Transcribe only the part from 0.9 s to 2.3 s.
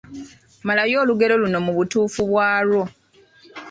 olugero luno mu butuufu